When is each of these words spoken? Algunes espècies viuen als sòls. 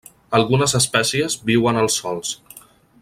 Algunes 0.37 0.73
espècies 0.79 1.37
viuen 1.51 1.79
als 1.83 1.99
sòls. 2.01 2.33